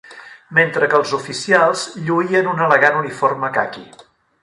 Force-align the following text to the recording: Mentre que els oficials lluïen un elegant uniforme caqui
Mentre 0.59 0.87
que 0.93 0.97
els 1.01 1.11
oficials 1.17 1.85
lluïen 2.09 2.53
un 2.57 2.67
elegant 2.71 3.01
uniforme 3.05 3.55
caqui 3.63 3.89